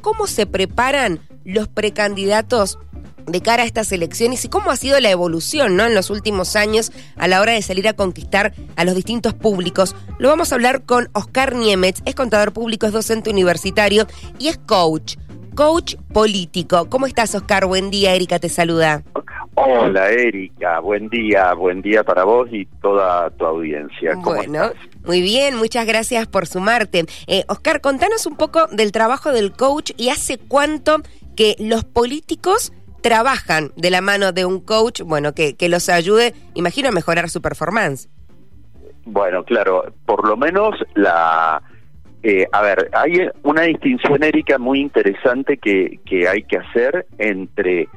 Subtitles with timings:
[0.00, 2.78] ¿cómo se preparan los precandidatos
[3.26, 5.86] de cara a estas elecciones y cómo ha sido la evolución ¿no?
[5.86, 9.94] en los últimos años a la hora de salir a conquistar a los distintos públicos.
[10.18, 14.06] Lo vamos a hablar con Oscar Niemetz, es contador público, es docente universitario
[14.38, 15.16] y es coach,
[15.54, 16.88] coach político.
[16.88, 17.66] ¿Cómo estás, Oscar?
[17.66, 19.02] Buen día, Erika te saluda.
[19.54, 24.14] Hola, Erika, buen día, buen día para vos y toda tu audiencia.
[24.16, 24.70] bueno,
[25.04, 27.04] muy bien, muchas gracias por sumarte.
[27.26, 30.98] Eh, Oscar, contanos un poco del trabajo del coach y hace cuánto
[31.36, 36.34] que los políticos trabajan de la mano de un coach, bueno, que, que los ayude,
[36.54, 38.08] imagino, a mejorar su performance.
[39.04, 41.62] Bueno, claro, por lo menos la...
[42.22, 47.88] Eh, a ver, hay una distinción, Erika, muy interesante que, que hay que hacer entre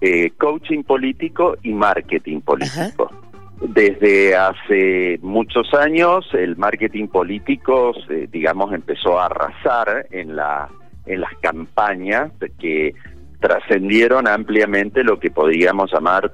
[0.00, 3.10] eh, coaching político y marketing político.
[3.68, 10.68] Desde hace muchos años el marketing político, eh, digamos, empezó a arrasar en, la,
[11.06, 12.94] en las campañas que
[13.40, 16.32] trascendieron ampliamente lo que podríamos llamar,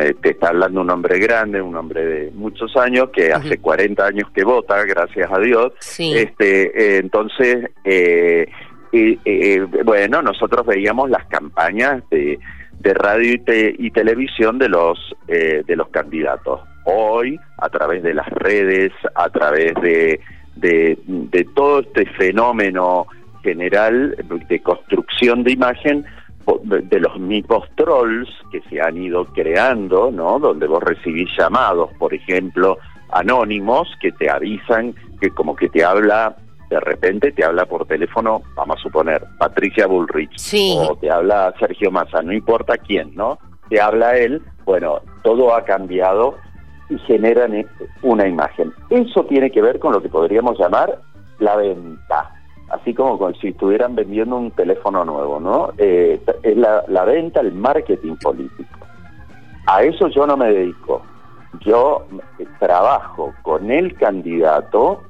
[0.00, 4.04] eh, te está hablando un hombre grande, un hombre de muchos años, que hace 40
[4.04, 5.72] años que vota, gracias a Dios.
[5.98, 8.46] Este, eh, entonces, eh,
[9.84, 12.38] bueno, nosotros veíamos las campañas de,
[12.86, 13.34] de radio
[13.78, 16.60] y, televisión de los, de los candidatos.
[16.84, 20.20] Hoy, a través de las redes, a través de,
[20.54, 23.06] de, todo este fenómeno
[23.42, 24.16] general
[24.48, 26.04] de construcción de imagen
[26.62, 30.38] de los mismos trolls que se han ido creando, ¿no?
[30.38, 32.78] Donde vos recibís llamados, por ejemplo,
[33.10, 36.36] anónimos que te avisan que como que te habla
[36.68, 41.90] de repente te habla por teléfono, vamos a suponer, Patricia Bullrich, o te habla Sergio
[41.90, 43.38] Massa, no importa quién, ¿no?
[43.68, 46.36] Te habla él, bueno, todo ha cambiado
[46.88, 47.66] y generan
[48.02, 48.72] una imagen.
[48.90, 51.00] Eso tiene que ver con lo que podríamos llamar
[51.38, 52.32] la venta
[52.68, 55.72] así como si estuvieran vendiendo un teléfono nuevo, ¿no?
[55.78, 58.86] Eh, es la, venta, el marketing político.
[59.66, 61.02] A eso yo no me dedico.
[61.60, 62.06] Yo
[62.58, 65.02] trabajo con el candidato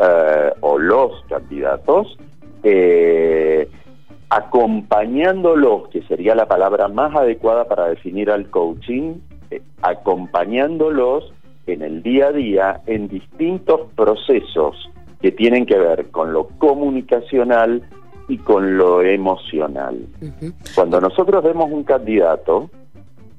[0.00, 2.18] eh, o los candidatos,
[2.62, 3.68] eh,
[4.30, 9.14] acompañándolos, que sería la palabra más adecuada para definir al coaching,
[9.82, 11.32] acompañándolos
[11.66, 14.90] en el día a día en distintos procesos
[15.20, 17.82] que tienen que ver con lo comunicacional
[18.28, 20.06] y con lo emocional.
[20.74, 22.70] Cuando nosotros vemos un candidato,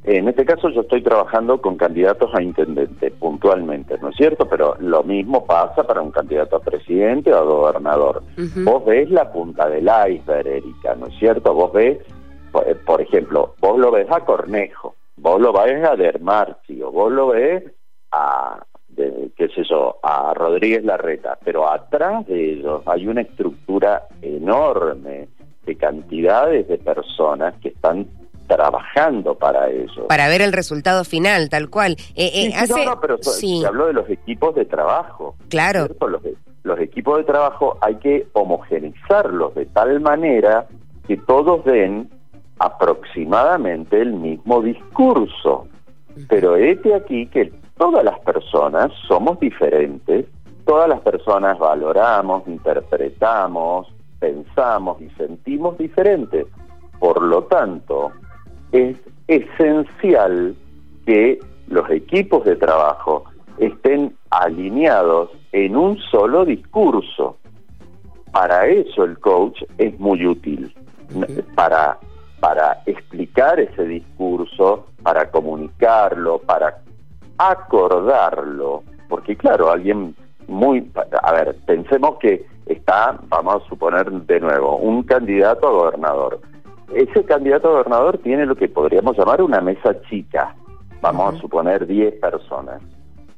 [0.07, 4.47] en este caso yo estoy trabajando con candidatos a intendente puntualmente, ¿no es cierto?
[4.47, 8.23] Pero lo mismo pasa para un candidato a presidente o a gobernador.
[8.63, 11.53] Vos ves la punta del iceberg, Erika, ¿no es cierto?
[11.53, 11.97] Vos ves,
[12.85, 17.27] por ejemplo, vos lo ves a Cornejo, vos lo ves a Dermarchi, o vos lo
[17.27, 17.65] ves
[18.13, 24.07] a, de, qué sé yo, a Rodríguez Larreta, pero atrás de ellos hay una estructura
[24.21, 25.27] enorme
[25.65, 28.07] de cantidades de personas que están
[28.47, 30.07] trabajando para eso.
[30.07, 31.97] Para ver el resultado final, tal cual.
[32.15, 35.35] Eh, eh, no, no, pero se habló de los equipos de trabajo.
[35.49, 35.87] Claro.
[35.99, 36.21] Los,
[36.63, 40.67] los equipos de trabajo hay que homogenizarlos de tal manera
[41.07, 42.09] que todos den
[42.59, 45.67] aproximadamente el mismo discurso.
[46.29, 50.25] Pero este aquí que todas las personas somos diferentes,
[50.65, 53.87] todas las personas valoramos, interpretamos,
[54.19, 56.47] pensamos y sentimos diferentes.
[56.99, 58.11] Por lo tanto,
[58.71, 58.97] es
[59.27, 60.55] esencial
[61.05, 63.25] que los equipos de trabajo
[63.57, 67.37] estén alineados en un solo discurso.
[68.31, 70.73] Para eso el coach es muy útil,
[71.55, 71.97] para,
[72.39, 76.81] para explicar ese discurso, para comunicarlo, para
[77.37, 80.15] acordarlo, porque claro, alguien
[80.47, 80.89] muy,
[81.23, 86.39] a ver, pensemos que está, vamos a suponer de nuevo, un candidato a gobernador.
[86.93, 90.55] Ese candidato a gobernador tiene lo que podríamos llamar una mesa chica,
[91.01, 92.81] vamos a suponer 10 personas,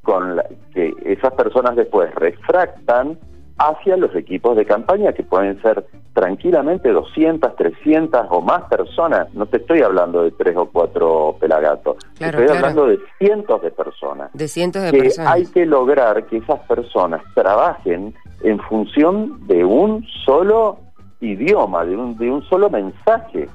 [0.03, 0.41] con
[0.73, 3.17] que esas personas después refractan
[3.57, 9.33] hacia los equipos de campaña, que pueden ser tranquilamente 200, 300 o más personas.
[9.33, 14.31] No te estoy hablando de tres o cuatro pelagatos, estoy hablando de cientos de personas.
[14.33, 15.33] De cientos de que personas.
[15.33, 18.13] Hay que lograr que esas personas trabajen
[18.43, 20.79] en función de un solo
[21.21, 23.49] idioma, de un, de un solo mensaje.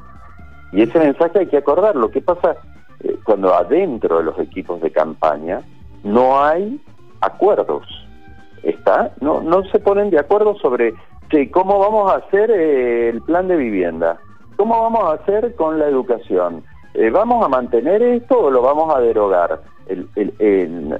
[0.72, 2.10] Y ese mensaje hay que acordarlo.
[2.10, 2.56] ¿Qué pasa
[3.00, 5.60] eh, cuando adentro de los equipos de campaña
[6.02, 6.80] no hay
[7.20, 7.86] acuerdos?
[8.64, 10.94] está, no, no se ponen de acuerdo sobre
[11.50, 14.18] cómo vamos a hacer eh, el plan de vivienda,
[14.56, 16.62] cómo vamos a hacer con la educación,
[16.94, 19.60] eh, ¿vamos a mantener esto o lo vamos a derogar?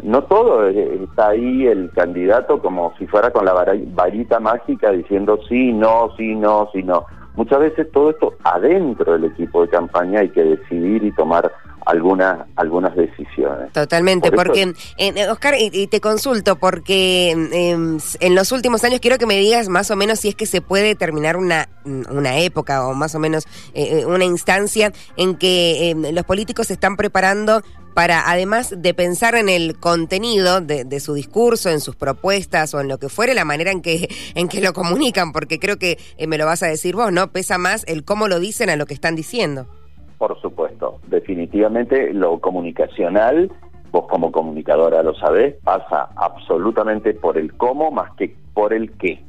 [0.02, 3.54] No todo está ahí el candidato como si fuera con la
[3.94, 7.06] varita mágica diciendo sí, no, sí, no, sí, no.
[7.36, 11.50] Muchas veces todo esto adentro del equipo de campaña hay que decidir y tomar
[11.86, 13.72] algunas algunas decisiones.
[13.72, 19.26] Totalmente, porque eh, Oscar, y, te consulto, porque em, en los últimos años quiero que
[19.26, 22.94] me digas más o menos si es que se puede terminar una, una época o
[22.94, 27.62] más o menos eh, eh, una instancia en que em, los políticos se están preparando
[27.94, 32.80] para, además de pensar en el contenido de, de, su discurso, en sus propuestas o
[32.80, 35.98] en lo que fuere, la manera en que, en que lo comunican, porque creo que
[36.26, 37.28] me lo vas a decir vos, ¿no?
[37.28, 39.66] Pesa más el cómo lo dicen a lo que están diciendo.
[40.18, 43.50] Por supuesto, definitivamente lo comunicacional,
[43.90, 49.22] vos como comunicadora lo sabés, pasa absolutamente por el cómo más que por el qué.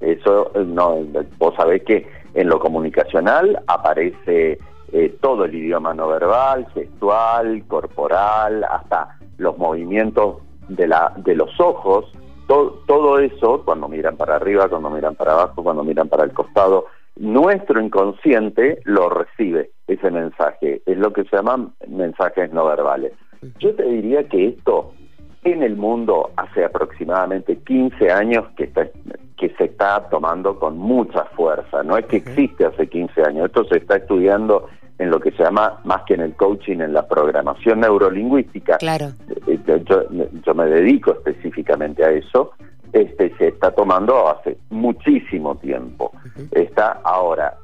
[0.00, 0.98] Eso no,
[1.38, 4.58] vos sabés que en lo comunicacional aparece
[4.92, 10.38] eh, todo el idioma no verbal, gestual, corporal, hasta los movimientos
[10.68, 12.12] de, la, de los ojos,
[12.46, 16.32] todo, todo eso, cuando miran para arriba, cuando miran para abajo, cuando miran para el
[16.32, 16.86] costado,
[17.16, 20.82] nuestro inconsciente lo recibe, ese mensaje.
[20.86, 23.12] Es lo que se llaman mensajes no verbales.
[23.58, 24.92] Yo te diría que esto
[25.44, 28.88] en el mundo hace aproximadamente 15 años que, está,
[29.36, 31.82] que se está tomando con mucha fuerza.
[31.82, 35.42] No es que existe hace 15 años, esto se está estudiando en lo que se
[35.42, 38.78] llama, más que en el coaching, en la programación neurolingüística.
[38.78, 39.12] Claro.
[39.46, 42.52] Eh, yo, yo me dedico específicamente a eso
[42.92, 46.12] este, se está tomando hace muchísimo tiempo.
[46.52, 47.54] Está ahora,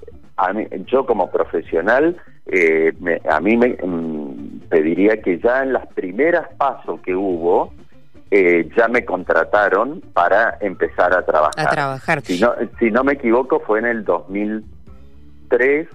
[0.86, 2.16] yo como profesional,
[2.46, 2.92] eh,
[3.28, 7.72] a mí me mm, pediría que ya en las primeras pasos que hubo,
[8.30, 11.68] eh, ya me contrataron para empezar a trabajar.
[11.68, 12.20] A trabajar.
[12.22, 15.88] Si no, si no me equivoco, fue en el 2003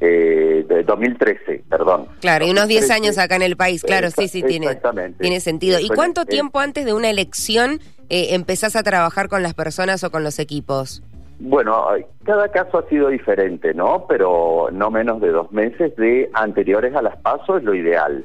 [0.00, 2.06] eh, de 2013, perdón.
[2.20, 4.78] Claro, y unos 10 años acá en el país, claro, sí, sí, tiene,
[5.18, 5.80] tiene sentido.
[5.80, 10.10] ¿Y cuánto tiempo antes de una elección eh, empezás a trabajar con las personas o
[10.10, 11.02] con los equipos?
[11.38, 11.86] Bueno,
[12.24, 14.06] cada caso ha sido diferente, ¿no?
[14.08, 18.24] Pero no menos de dos meses de anteriores a las pasos es lo ideal.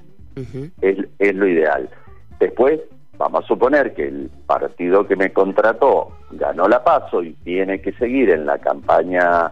[0.82, 1.90] es, es lo ideal.
[2.40, 2.80] Después,
[3.18, 7.94] vamos a suponer que el partido que me contrató ganó la paso y tiene que
[7.94, 9.52] seguir en la campaña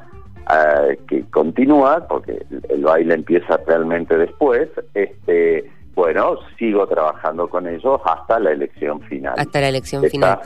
[0.51, 7.99] eh, que continúa, porque el baile empieza realmente después, este, bueno, sigo trabajando con ellos
[8.03, 9.35] hasta la elección final.
[9.37, 10.39] Hasta la elección final.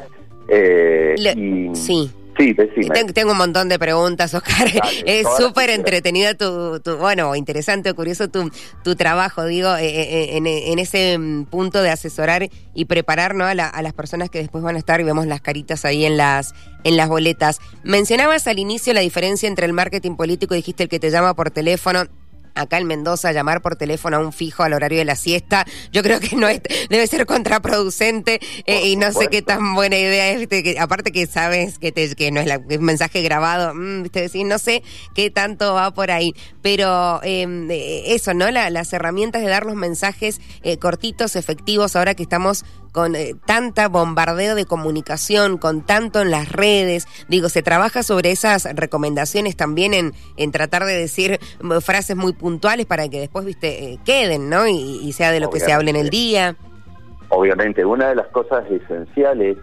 [0.47, 2.11] Eh, y, sí.
[2.37, 3.13] Sí, decime.
[3.13, 4.67] Tengo un montón de preguntas, Oscar.
[5.05, 8.49] es súper entretenida tu, tu, bueno, interesante o curioso tu,
[8.83, 13.45] tu trabajo, digo, eh, eh, en, en, ese mm, punto de asesorar y preparar ¿no?
[13.45, 16.17] a, a, las personas que después van a estar y vemos las caritas ahí en
[16.17, 17.59] las, en las boletas.
[17.83, 21.51] Mencionabas al inicio la diferencia entre el marketing político, dijiste el que te llama por
[21.51, 22.07] teléfono
[22.55, 26.03] acá en Mendoza llamar por teléfono a un fijo al horario de la siesta, yo
[26.03, 30.31] creo que no es, debe ser contraproducente eh, y no sé qué tan buena idea
[30.31, 34.03] es, que, aparte que sabes que, te, que no es, la, un mensaje grabado, mmm,
[34.03, 34.83] decir, no sé
[35.15, 38.49] qué tanto va por ahí, pero em, eh, eso, ¿no?
[38.51, 43.89] las herramientas de dar los mensajes eh, cortitos, efectivos, ahora que estamos con eh, tanta
[43.89, 47.07] bombardeo de comunicación, con tanto en las redes.
[47.27, 52.33] Digo, se trabaja sobre esas recomendaciones también en, en tratar de decir mm, frases muy
[52.33, 54.67] puntuales para que después, viste, eh, queden, ¿no?
[54.67, 56.55] Y, sea de lo que se hable en el día.
[57.29, 59.57] Obviamente, una de las cosas esenciales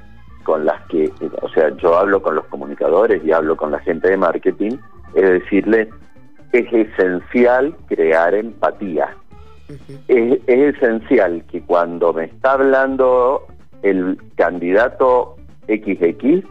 [0.44, 1.10] con las que,
[1.42, 4.76] o sea, yo hablo con los comunicadores y hablo con la gente de marketing,
[5.14, 5.88] es decirle,
[6.52, 9.16] es esencial crear empatía
[10.08, 13.46] es, esencial que cuando me está hablando
[13.82, 15.36] el candidato
[15.66, 16.44] XX,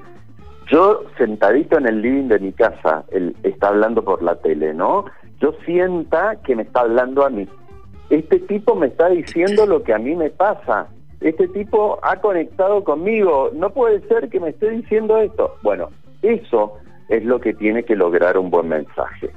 [0.71, 5.05] yo sentadito en el living de mi casa, él está hablando por la tele, ¿no?
[5.39, 7.47] Yo sienta que me está hablando a mí.
[8.09, 10.87] Este tipo me está diciendo lo que a mí me pasa.
[11.21, 13.49] Este tipo ha conectado conmigo.
[13.53, 15.55] No puede ser que me esté diciendo esto.
[15.61, 15.89] Bueno,
[16.21, 16.73] eso
[17.09, 19.29] es lo que tiene que lograr un buen mensaje.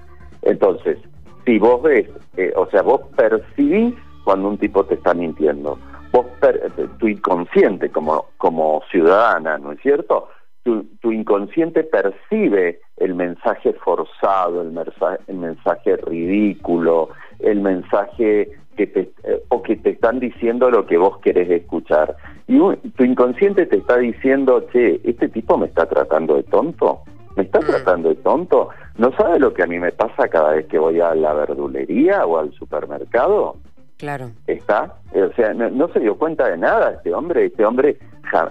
[0.42, 0.98] Entonces,
[1.44, 3.94] si vos ves, eh, o sea, vos percibís
[4.24, 5.78] cuando un tipo te está mintiendo.
[6.12, 10.28] Vos, eh, tu inconsciente como, como ciudadana, ¿no es cierto?
[10.62, 17.08] Tu, inconsciente percibe el mensaje forzado, el mensaje, el mensaje ridículo,
[17.40, 22.16] el mensaje que te, eh, o que te están diciendo lo que vos querés escuchar.
[22.46, 22.58] Y
[22.96, 27.00] tu inconsciente te está diciendo, che, este tipo me está tratando de tonto.
[27.36, 27.64] ¿Me está mm.
[27.64, 28.68] tratando de tonto?
[28.96, 32.26] ¿No sabe lo que a mí me pasa cada vez que voy a la verdulería
[32.26, 33.56] o al supermercado?
[33.96, 34.30] Claro.
[34.46, 37.46] Está, o sea, no, se dio cuenta de nada este hombre.
[37.46, 37.98] Este hombre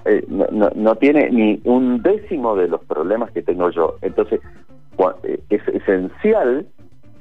[0.06, 3.98] eh, no, no, tiene ni un décimo de los problemas que tengo yo.
[4.02, 4.40] Entonces,
[5.24, 6.66] eh, es esencial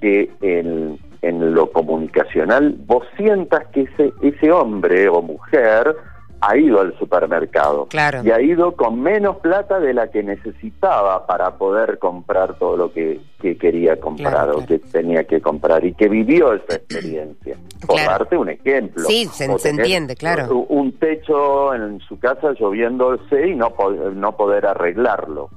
[0.00, 5.96] que el, en lo comunicacional vos sientas que ese, ese hombre o mujer
[6.40, 8.22] ha ido al supermercado claro.
[8.24, 12.92] y ha ido con menos plata de la que necesitaba para poder comprar todo lo
[12.92, 17.56] que, quería comprar o que tenía que comprar y que vivió esa experiencia.
[17.86, 19.04] Por darte un ejemplo.
[19.04, 20.66] Sí, se, entiende, claro.
[20.68, 23.72] Un techo en su casa lloviéndose y no,
[24.14, 25.50] no poder arreglarlo.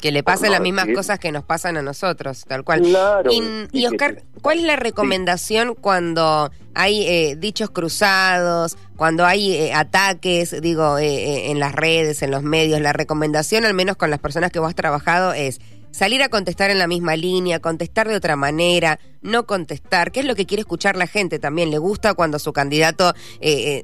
[0.00, 2.80] Que le pasen las mismas cosas que nos pasan a nosotros, tal cual.
[2.82, 3.30] Claro.
[3.32, 10.58] Y, Oscar, ¿cuál es la recomendación cuando hay eh, dichos cruzados, cuando hay eh, ataques,
[10.62, 12.80] digo, eh, en las redes, en los medios?
[12.80, 16.70] La recomendación, al menos con las personas que vos has trabajado, es salir a contestar
[16.70, 20.12] en la misma línea, contestar de otra manera, no contestar.
[20.12, 21.70] ¿Qué es lo que quiere escuchar la gente también?
[21.70, 23.12] ¿Le gusta cuando su candidato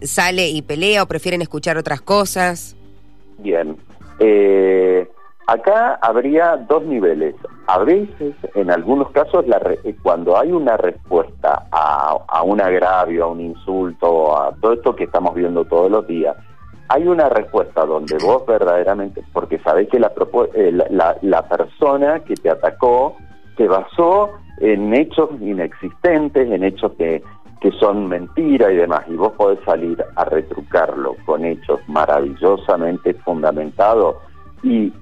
[0.03, 2.75] sale y pelea o prefieren escuchar otras cosas?
[3.39, 3.77] Bien.
[4.19, 5.07] Eh
[5.47, 7.37] Acá habría dos niveles.
[7.69, 9.45] A veces, en algunos casos,
[10.03, 15.35] cuando hay una respuesta a, un agravio, a un insulto, a todo esto que estamos
[15.35, 16.37] viendo todos los días,
[16.89, 20.13] hay una respuesta donde vos verdaderamente, porque sabés que la,
[20.55, 20.73] eh,
[21.23, 23.17] la persona que te atacó
[23.57, 27.23] se basó en hechos inexistentes, en hechos que,
[27.61, 34.17] que son mentira y demás, y vos podés salir a retrucarlo con hechos maravillosamente fundamentados
[34.63, 34.93] y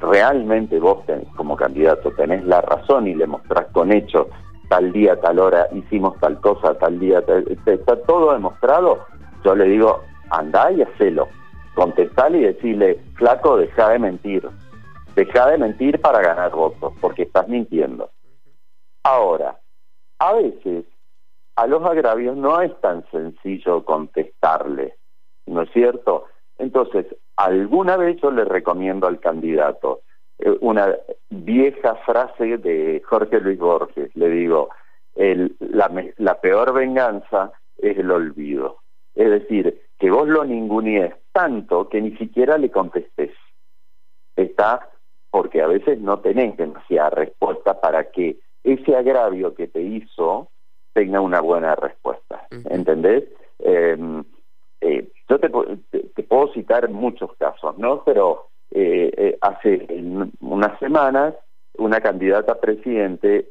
[0.00, 1.04] realmente vos
[1.36, 4.26] como candidato tenés la razón y le mostrás con hechos
[4.68, 7.22] tal día, tal hora, hicimos tal cosa, tal día,
[7.66, 9.04] está todo demostrado,
[9.44, 11.28] yo le digo, andá y hacelo,
[11.74, 14.48] contestale y decirle, flaco, deja de mentir,
[15.16, 18.10] deja de mentir para ganar votos, porque estás mintiendo.
[19.02, 19.58] Ahora,
[20.20, 20.84] a veces
[21.56, 24.94] a los agravios no es tan sencillo contestarle,
[25.46, 26.26] ¿no es cierto?
[26.58, 27.06] Entonces,
[27.44, 30.02] alguna vez yo le recomiendo al candidato
[30.38, 30.96] eh, una
[31.28, 34.70] vieja frase de Jorge Luis Borges, le digo,
[35.16, 38.78] la, peor venganza es el olvido.
[39.14, 43.32] Es decir, que vos lo ningunees tanto que ni siquiera le contestes.
[44.36, 44.88] Está
[45.30, 50.48] porque a veces no tenés demasiada respuesta para que ese agravio que te hizo
[50.92, 52.46] tenga una buena respuesta.
[52.50, 53.24] ¿Entendés?
[53.58, 54.24] Em,
[54.80, 58.02] eh, yo te, puedo citar muchos casos, ¿no?
[58.04, 59.86] Pero eh, eh, hace
[60.40, 61.34] unas semanas
[61.78, 63.48] una candidata a presidente,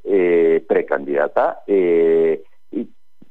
[0.67, 1.63] precandidata,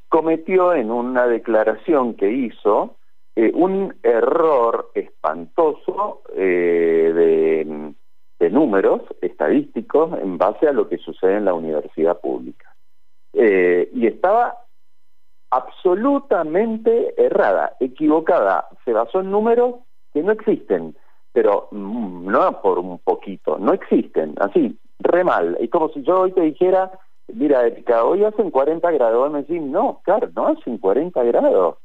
[0.09, 2.97] cometió en una declaración que hizo
[3.37, 7.95] un error espantoso de,
[8.50, 12.75] números estadísticos en base a lo que sucede en la universidad pública.
[13.35, 14.57] y estaba
[15.50, 19.76] absolutamente errada, equivocada, se basó en números
[20.12, 20.97] que no existen,
[21.33, 25.57] pero mm, no por un poquito, no existen, así, re mal.
[25.61, 26.90] Es como si yo hoy te dijera,
[27.28, 31.76] mira, Erika, hoy hacen 40 grados, me decís, no, claro, no hacen 40 grados.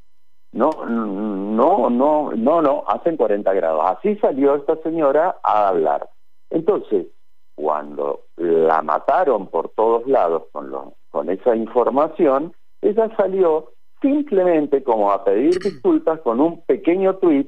[0.51, 3.81] No, no, no, no, no, hacen 40 grados.
[3.87, 6.09] Así salió esta señora a hablar.
[6.51, 7.07] Entonces,
[7.55, 13.71] cuando la mataron por todos lados con, lo, con esa información, ella salió
[14.01, 17.47] simplemente como a pedir disculpas con un pequeño tweet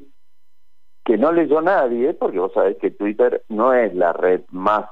[1.03, 4.85] que no leyó nadie, porque vos sabés que Twitter no es la red más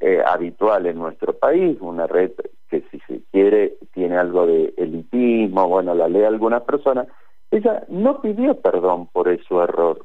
[0.00, 2.32] eh, habitual en nuestro país, una red
[2.68, 7.06] que si se quiere tiene algo de elitismo, bueno, la lee algunas personas,
[7.50, 10.04] ella no pidió perdón por su error.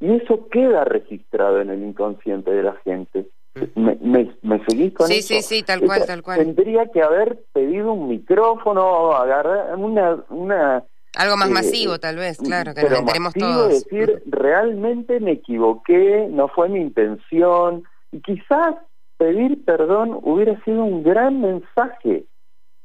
[0.00, 3.28] Y eso queda registrado en el inconsciente de la gente.
[3.76, 6.38] ¿Me, me, seguís con sí, Sí, sí, tal cual, tal cual.
[6.38, 10.24] Tendría que haber pedido un micrófono, agarrar una...
[10.28, 10.84] una
[11.16, 13.68] Algo más eh, masivo, tal vez, claro, que nos enteremos todos.
[13.68, 18.74] decir, realmente me equivoqué, no fue mi intención, y quizás
[19.18, 22.24] pedir perdón hubiera sido un gran mensaje,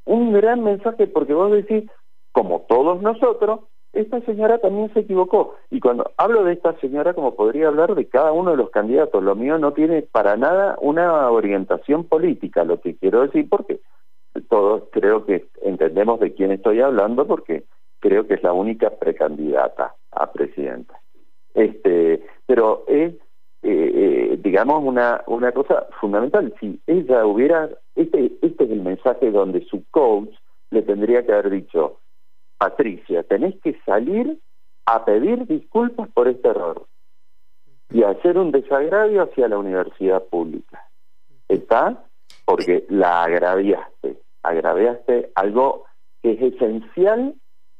[0.06, 1.90] un gran mensaje, porque vos decís,
[2.32, 3.62] como todos nosotros,
[3.94, 5.56] esta señora también se equivocó.
[5.72, 9.24] Y cuando hablo de esta señora, como podría hablar de cada uno de los candidatos,
[9.24, 13.80] lo mío no tiene para nada una orientación política, lo que quiero decir, porque
[14.48, 17.64] todos creo que entendemos de quién estoy hablando, porque
[18.00, 21.00] creo que es la única precandidata a presidenta.
[21.54, 23.14] Este, pero es,
[23.64, 23.92] eh,
[24.34, 26.54] eh, digamos, una, una cosa fundamental.
[26.60, 30.30] Si ella hubiera, este, este es el mensaje donde su coach
[30.70, 32.00] le tendría que haber dicho,
[32.60, 34.38] Patricia, tenés que salir
[34.86, 36.86] a pedir disculpas por este error
[37.90, 40.86] y hacer un desagravio hacia la universidad pública.
[41.48, 42.04] ¿Está?
[42.46, 45.86] Porque la agraviaste, agraviaste algo
[46.22, 47.36] que es esencial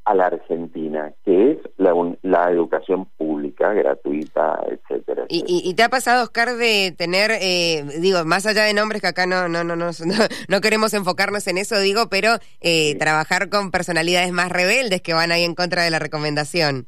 [0.10, 5.26] a la Argentina, que es la, la educación pública, gratuita, etcétera.
[5.30, 9.28] ¿Y, te ha pasado, Oscar, de tener, eh, digo, más allá de nombres que acá
[9.28, 9.92] no, no, no, no,
[10.50, 15.32] no queremos enfocarnos en eso, digo, pero eh, trabajar con personalidades más rebeldes que van
[15.32, 16.88] ahí en contra de la recomendación?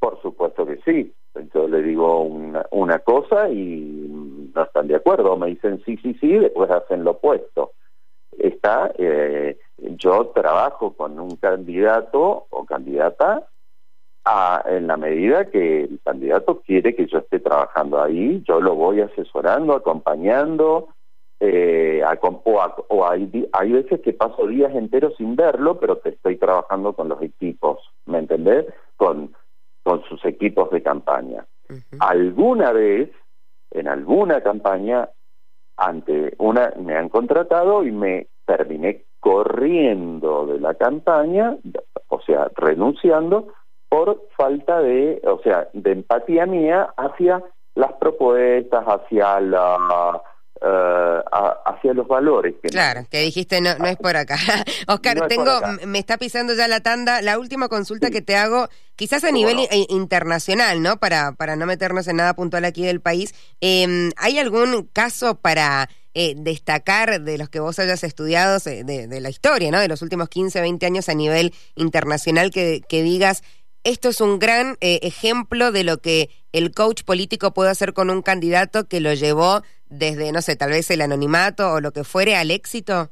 [0.00, 1.14] Por supuesto que sí.
[1.54, 6.16] Yo le digo una, una cosa y no están de acuerdo, me dicen sí, sí,
[6.20, 7.70] sí, después hacen lo opuesto.
[8.36, 9.56] Está, eh,
[9.98, 13.48] yo trabajo con un candidato o candidata
[14.24, 18.74] a, en la medida que el candidato quiere que yo esté trabajando ahí, yo lo
[18.74, 20.88] voy asesorando, acompañando,
[21.40, 22.02] eh,
[22.88, 27.08] o, hay, hay, veces que paso días enteros sin verlo, pero te estoy trabajando con
[27.08, 28.66] los equipos, ¿me entendés?
[28.96, 29.34] Con,
[29.82, 31.46] con sus equipos de campaña.
[32.00, 33.10] Alguna vez,
[33.70, 35.08] en alguna campaña,
[35.76, 41.56] ante una, me han contratado y me terminé corriendo de la campaña,
[42.08, 43.48] o sea, renunciando
[43.88, 47.42] por falta de, o sea, de empatía mía hacia
[47.74, 50.22] las propuestas, hacia la
[50.60, 51.20] uh,
[51.64, 52.54] hacia los valores.
[52.70, 54.36] claro, que dijiste no, no es por acá.
[54.88, 55.52] Oscar, tengo,
[55.86, 57.22] me está pisando ya la tanda.
[57.22, 59.58] La última consulta que te hago, quizás a nivel
[59.88, 60.96] internacional, ¿no?
[60.96, 63.34] Para, para no meternos en nada puntual aquí del país.
[63.60, 69.20] Eh, ¿Hay algún caso para eh, destacar de los que vos hayas estudiado de, de,
[69.20, 69.78] la historia, ¿no?
[69.78, 73.42] De los últimos 15, 20 años a nivel internacional que, digas,
[73.84, 78.10] esto es un gran eh, ejemplo de lo que el coach político puede hacer con
[78.10, 82.04] un candidato que lo llevó desde, no sé, tal vez el anonimato o lo que
[82.04, 83.10] fuere al éxito?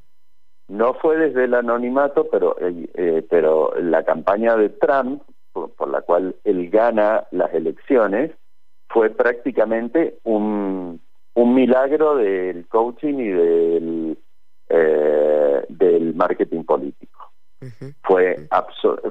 [0.69, 5.23] No fue desde el anonimato, pero, eh, eh, pero la campaña de Trump,
[5.53, 8.33] por, la cual él gana las elecciones,
[8.88, 11.00] fue prácticamente un,
[11.37, 14.19] un milagro del coaching y del,
[15.69, 17.16] del marketing político
[18.02, 18.49] fue,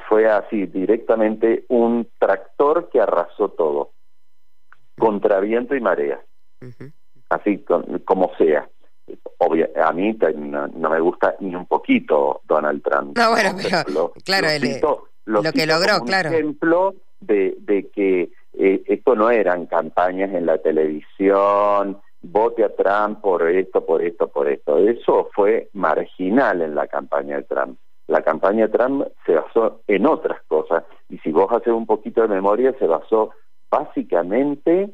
[0.07, 3.91] fue así, directamente un tractor que arrasó todo,
[4.97, 6.21] contra viento y marea,
[7.29, 7.63] así
[8.05, 8.69] como sea.
[9.83, 13.17] a mí no, me gusta ni un poquito Donald Trump.
[13.17, 14.47] No, bueno, pero claro,
[15.25, 16.29] lo, que logró, claro.
[16.29, 21.99] ejemplo de, de que eh, esto no eran campañas en la televisión,
[22.31, 24.77] vote a Trump por esto, por esto, por esto.
[24.77, 27.77] Eso fue marginal en la campaña de Trump
[28.07, 32.27] la campaña Trump se basó en otras cosas y si vos haces un poquito de
[32.27, 33.31] memoria se basó
[33.69, 34.89] básicamente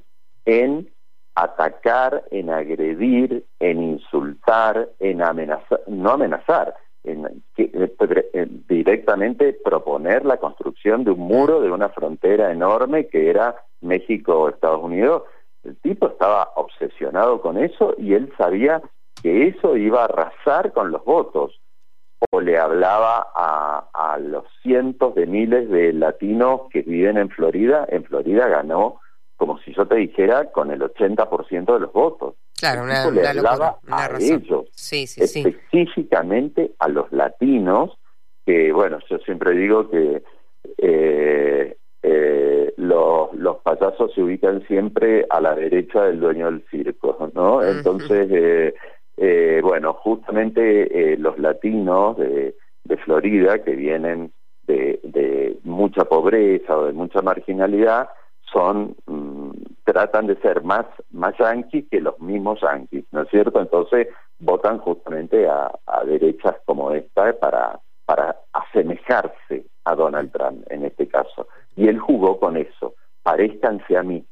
[0.46, 0.89] en
[1.36, 7.44] atacar, en agredir, en insultar, en amenazar, no amenazar, en,
[8.67, 14.50] directamente proponer la construcción de un muro de una frontera enorme que era México o
[14.50, 15.24] Estados Unidos.
[15.63, 18.82] El tipo estaba obsesionado con eso y él sabía
[19.21, 21.60] que eso iba a arrasar con los votos.
[22.32, 27.86] O le hablaba a, a, los cientos de miles de latinos que viven en Florida,
[27.89, 29.00] en Florida ganó,
[29.36, 32.36] como si yo te dijera, con el 80% de los votos.
[32.62, 37.97] Claro, una, le hablaba a ellos, específicamente a los latinos,
[38.45, 40.21] que bueno, yo siempre digo que
[40.78, 41.78] eh,
[42.91, 47.63] los, los payasos se ubican siempre a la derecha del dueño del circo, ¿no?
[47.63, 48.73] Entonces, eh,
[49.17, 52.54] eh, bueno, justamente eh, los latinos de,
[53.06, 54.34] Florida que vienen
[54.67, 58.10] de, mucha pobreza o de mucha marginalidad
[58.51, 59.51] son mm,
[59.86, 63.62] tratan de ser más más yanquis que los mismos yanquis, ¿no es cierto?
[63.62, 64.08] Entonces
[64.39, 65.71] votan justamente a,
[66.06, 71.47] derechas como esta para para asemejarse a Donald Trump en este caso.
[71.76, 72.96] Y él jugó con eso.
[73.24, 74.26] Parezcanse a mí,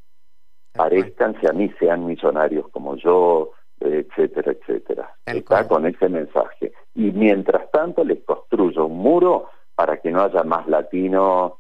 [0.74, 5.16] parezcanse a mí, sean millonarios como yo, etcétera, etcétera.
[5.26, 6.74] Está con ese mensaje.
[6.96, 11.54] Y mientras tanto les construyo un muro para que no haya más latinos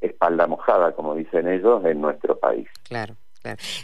[0.00, 2.68] espalda mojada, como dicen ellos, en nuestro país.
[2.88, 3.14] Claro.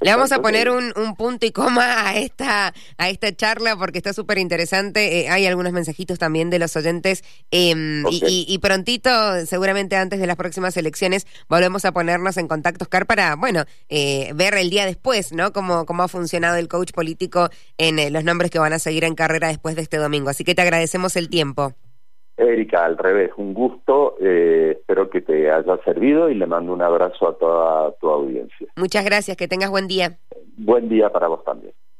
[0.00, 4.12] Le vamos a poner un, punto y coma a esta, a esta charla porque está
[4.12, 5.20] súper interesante.
[5.20, 9.10] Eh, hay algunos mensajitos también de los oyentes em, y, prontito,
[9.46, 14.32] seguramente antes de las próximas elecciones, volvemos a ponernos en contacto, Oscar, para, bueno, eh,
[14.34, 15.52] ver el día después, ¿no?
[15.52, 19.04] Cómo, cómo ha funcionado el coach político en eh, los nombres que van a seguir
[19.04, 20.30] en carrera después de este domingo.
[20.30, 21.74] Así que te agradecemos el tiempo.
[22.42, 26.82] Erika, al revés, un gusto, eh, espero que te haya servido y le mando un
[26.82, 28.66] abrazo a toda tu audiencia.
[28.76, 30.18] Muchas gracias, que tengas buen día.
[30.56, 31.72] Buen día para vos también.